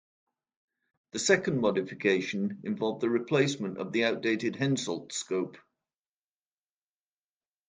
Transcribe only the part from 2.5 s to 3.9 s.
involved the replacement